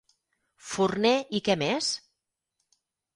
Forner 0.69 1.11
i 1.39 1.41
què 1.49 1.57
més? 1.63 1.91